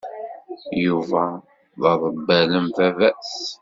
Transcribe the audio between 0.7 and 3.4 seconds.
Yuba d aḍebbal am baba-s.